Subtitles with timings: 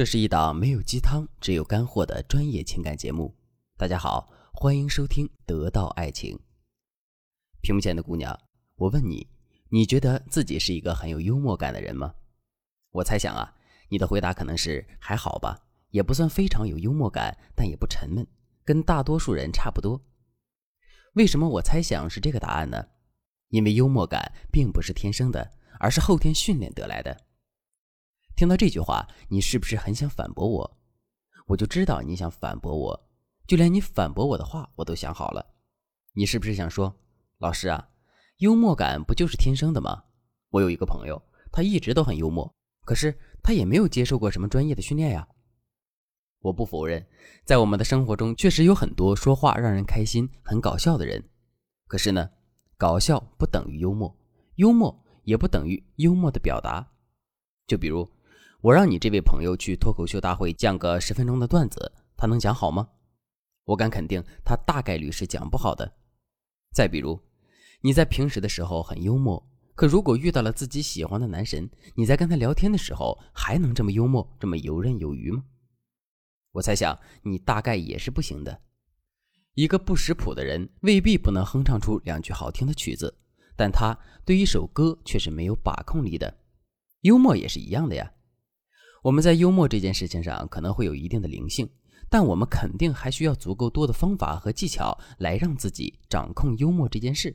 [0.00, 3.36] 这是一档没有鸡汤，只有干货的专业情感节目。
[3.76, 6.34] 大家好，欢迎收听《得到爱情》。
[7.60, 8.34] 屏幕前的姑娘，
[8.76, 9.28] 我问你，
[9.68, 12.14] 你觉得自己是一个很有幽默感的人吗？
[12.92, 13.54] 我猜想啊，
[13.90, 18.26] 你的回答可能是还好吧，也不算非常有幽默感，但也不沉闷，
[18.64, 20.00] 跟大多数人差不多。
[21.12, 22.88] 为什么我猜想是这个答案呢？
[23.48, 27.14] 因为幽默感并不是天生的，而是后天训练得来的。
[28.40, 30.78] 听到这句话，你是不是很想反驳我？
[31.46, 33.08] 我就知道你想反驳我，
[33.46, 35.44] 就连你反驳我的话我都想好了。
[36.14, 36.96] 你是不是想说，
[37.36, 37.90] 老师啊，
[38.38, 40.04] 幽默感不就是天生的吗？
[40.48, 41.22] 我有一个朋友，
[41.52, 42.50] 他一直都很幽默，
[42.86, 45.28] 可是他也没有接受过什么专业的训练呀。
[46.38, 47.06] 我不否认，
[47.44, 51.22] 在我们的生活中确实有很多说话让人开心、很搞笑的人。
[51.86, 52.30] 可是呢，
[52.78, 54.16] 搞笑不等于幽默，
[54.54, 56.90] 幽默也不等于幽默的表达。
[57.66, 58.10] 就比如。
[58.62, 62.86] 我让你这位朋友去脱口秀大会讲个十分钟的段子，他能讲好吗？
[63.64, 65.90] 我敢肯定，他大概率是讲不好的。
[66.74, 67.18] 再比如，
[67.80, 75.42] 你在平时的时候很幽默，可如果遇到了自己喜欢的男神，你在跟他聊天的时候还能这么幽默、这么游刃有余吗？
[76.52, 78.60] 我猜想你大概也是不行的。
[79.54, 83.16] 一个不识谱的人未必不能哼唱出两句好听的曲子，
[83.56, 86.36] 但他对一首歌却是没有把控力的。
[87.00, 88.12] 幽默也是一样的呀。
[89.02, 91.68] 我们在幽默这件事情上可能会有一定的灵性，
[92.10, 97.34] 但我们肯定还需要足够多的方法和技巧来让自己掌控幽默这件事。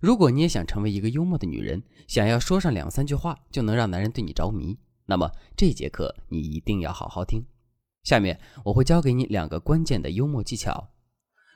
[0.00, 7.44] 如果你也想成为一个幽默的女人，想要说上两三句话就能让男人对你着迷，那么这节课你一定要好好听。
[8.02, 10.90] 下面我会教给你两个关键的幽默技巧。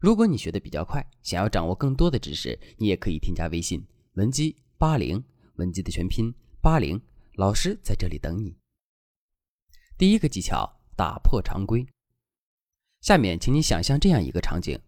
[0.00, 3.82] 如果你学的比较快，想要掌握更多的知识，你也可以添加微信
[4.14, 5.22] 文姬八零，
[5.56, 7.00] 文姬的全拼八零，
[7.34, 8.56] 老师在这里等你。
[9.98, 11.86] 第一个技巧，打破常规。
[13.00, 14.78] 下面，请你想象这样一个场景：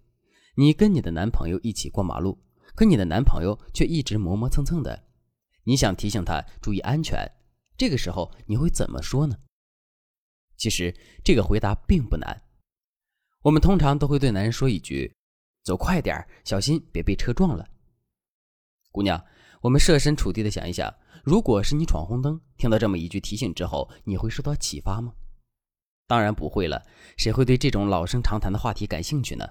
[0.55, 2.39] 你跟你的男朋友一起过马路，
[2.75, 5.07] 可你的男朋友却一直磨磨蹭蹭的。
[5.65, 7.27] 你想提醒他注意安全，
[7.79, 9.39] 这个时候你会怎么说呢？
[10.59, 10.95] 其实
[11.25, 12.43] 这个回答并不难。
[13.41, 15.15] 我们通常都会对男人说一句
[15.65, 17.67] ：“走快点，小心别被车撞了。”
[18.93, 19.25] 姑娘，
[19.61, 20.93] 我们设身处地的想一想。
[21.25, 25.13] 如果是你闯红灯，听到这么一句提醒之后，你会受到启发吗？
[26.07, 26.83] 当然不会了，
[27.17, 29.47] 谁会对这种老生常谈的话题感兴趣呢？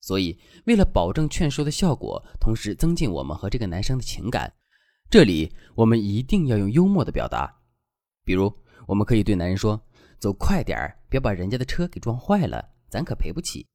[0.00, 4.52] 所以，为了保证劝说的效果，同时增进我们和这个男生的情感，
[5.10, 7.52] 这里我们一定要用幽默的表达。
[8.24, 8.52] 比如，
[8.86, 9.80] 我们可以对男人说
[10.18, 13.66] ：“走快点儿，别把人家的车给撞坏了，咱可赔不起。”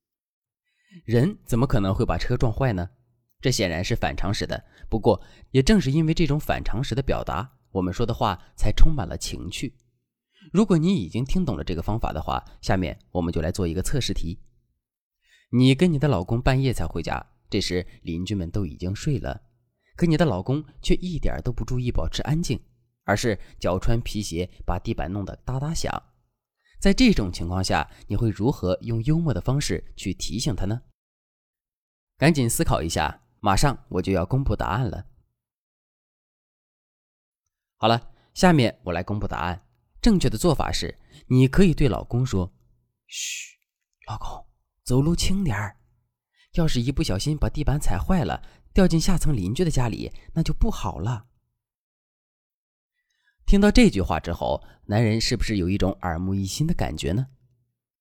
[1.05, 2.89] 人怎么可能会把车撞坏呢？
[3.41, 4.63] 这显然是反常识的。
[4.89, 5.21] 不过，
[5.51, 9.75] 也正是因为这种反常识的表达，我们说的话才充满了情趣。
[10.53, 14.39] 如果你已经听懂了这个方法的话，下面我们就来做一个测试题。
[15.51, 19.41] 你跟你的老公半夜才回家，这时邻居们都已经睡了，
[19.95, 22.59] 可你的老公却一点都不注意保持安静，
[23.03, 25.91] 而是脚穿皮鞋把地板弄得哒哒响。
[26.79, 30.81] 在这种情况下，你会如何用幽默的方式去提醒他呢？
[32.17, 33.21] 赶紧思考一下。
[33.41, 35.03] 马上我就要公布答案了。
[37.75, 39.65] 好了，下面我来公布答案。
[39.99, 42.53] 正确的做法是，你可以对老公说
[43.07, 43.57] ：“嘘，
[44.07, 44.45] 老公，
[44.83, 45.75] 走路轻点儿。
[46.53, 48.43] 要是一不小心把地板踩坏了，
[48.73, 51.25] 掉进下层邻居的家里，那就不好了。”
[53.47, 57.25] 听到这句话之后，男人是不是有一种耳目一新的感觉呢？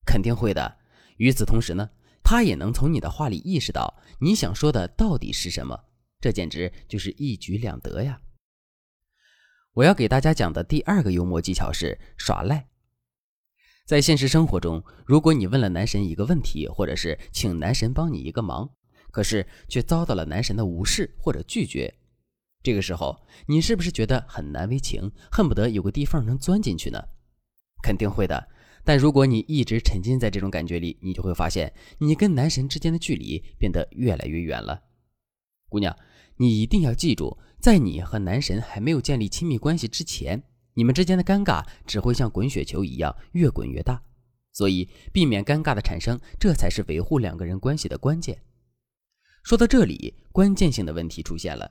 [0.04, 0.78] 肯定会的。
[1.16, 1.90] 与此同时呢？
[2.22, 5.78] 他也能从你的话里意识到你想说的到底是什么，
[6.20, 8.20] 这简直就是一举两得呀！
[9.72, 12.68] 我要给大家讲的第二个幽默技巧是耍赖。
[13.86, 18.70] 在现实生活中，如果你问了男神一个问题，或者是请男神帮你一个忙，
[19.10, 21.92] 可是却遭到了男神的无视或者拒绝，
[22.62, 27.02] 这个时候你是不是觉得很难为情，恨不得有个地缝能钻进去呢？
[27.82, 28.48] 肯定会的。
[28.84, 34.82] 但如果你一直沉浸在这种感觉里，你就会发现，你跟男神之间的距离变得越来越远了。
[35.68, 35.96] 姑娘，
[36.36, 40.42] 你一定要记住，在你和男神还没有建立亲密关系之前，
[40.74, 44.02] 你们之间的尴尬只会像滚雪球一样越滚越大。
[44.52, 48.42] 所以，避免尴尬的产生，这才是维护两个人关系的关键。
[49.44, 51.70] 说到这里，关键性的问题出现了：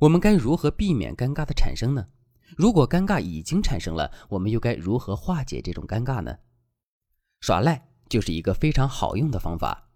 [0.00, 2.08] 我们该如何避免尴尬的产生呢？
[2.56, 6.38] 如果尴尬已经产生了，我们又该如何化解这种尴尬呢？
[7.40, 9.90] 耍赖就是一个非常好用的方法，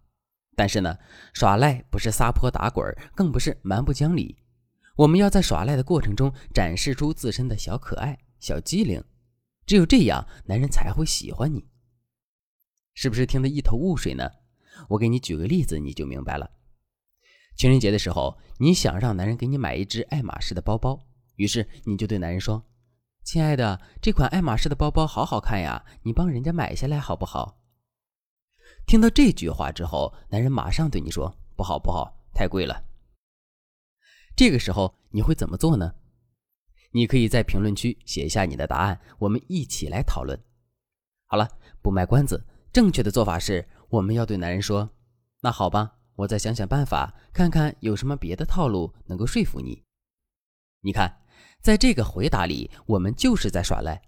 [0.56, 0.98] 但是呢，
[1.32, 4.36] 耍赖不是撒泼打滚，更不是蛮不讲理。
[4.96, 9.02] 我们要在耍赖的过程中展示出自身的小可爱、小机灵。
[9.66, 11.68] 只有这样，男人才会喜欢你。
[12.94, 14.30] 是不是听得一头雾水呢？
[14.88, 16.50] 我给你举个例子，你就明白了。
[17.56, 21.05] 情人节的时候，你想让男人给你买一只爱马仕的包包，
[21.36, 22.62] 于是你就对男人说
[23.24, 27.58] ：“亲爱的，这款爱马仕的包包好好看呀，你帮人家买下来好不好？”
[28.86, 32.84] 听到这句话之后，男人马上对你说：“不好，不好，太贵了。”
[34.36, 35.94] 这个时候你会怎么做呢？
[36.92, 40.38] 你可以在评论区写一下你的答案，我们一起来讨论。
[41.26, 41.48] 好了，
[41.82, 44.88] 不卖关子，正确的做法是，我们要对男人说
[45.40, 49.82] ：“那好吧，我再想想办法，看看有什么别的套路能够说服你。”
[50.80, 51.20] 你看，
[51.62, 54.02] 在这个回答里，我们就是在耍赖，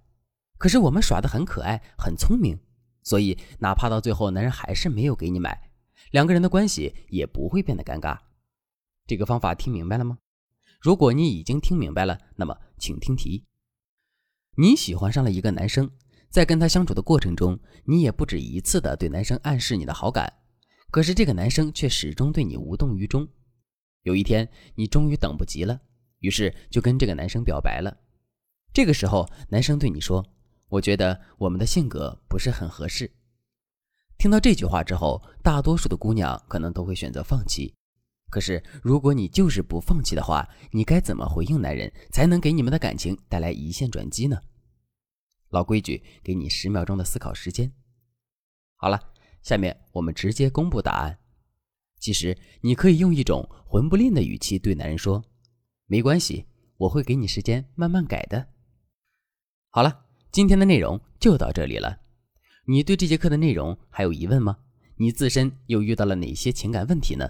[0.59, 2.59] 可是我们耍的很可爱，很聪明，
[3.03, 5.71] 所以哪怕到最后男人还是没有给你买，
[6.13, 8.19] 两个人的关系也不会变得尴尬。
[9.07, 10.19] 这个方法听明白了吗？
[10.81, 13.45] 如果你已经听明白了，那么请听题。
[14.57, 15.91] 你喜欢上了一个男生，
[16.31, 20.33] 在跟他相处的过程中，你也不止一次的对男生暗示你的好感，
[20.91, 23.27] 可是这个男生却始终对你无动于衷。
[24.03, 25.81] 有一天，你终于等不及了，
[26.21, 27.97] 于是就跟这个男生表白了。
[28.73, 30.25] 这个时候，男生对你说
[30.69, 33.11] ：“我觉得我们的性格不是很合适。”
[34.19, 37.73] 听到这句话之后，大多数的姑娘可能都会选择放弃。
[38.31, 44.39] 可是，如果你就是不放弃的话，你该怎么回应男人，才能给你们的感情带来一线转机呢？
[45.49, 47.73] 老规矩，给你十秒钟的思考时间。
[48.75, 49.01] 好了，
[49.43, 51.19] 下面我们直接公布答案。
[51.99, 55.25] 其实，你可以用一种混不吝的语气对男人说
[55.89, 56.47] ：“没关系，
[56.77, 58.47] 我会给你时间慢慢改的。”
[59.71, 61.99] 好了，今天的内容就到这里了。
[62.67, 64.59] 你对这节课的内容还有疑问吗？
[64.97, 67.27] 你自身又遇到了哪些情感问题呢？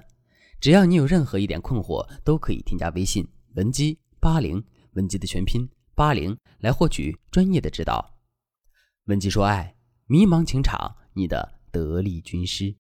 [0.61, 4.65] 只要你有任何一点困惑，都可以添加微信文姬八零，
[4.95, 8.19] 文姬的全拼八零，来获取专业的指导。
[9.05, 9.77] 文姬说爱，
[10.07, 12.75] 迷茫情场，你的得力军师。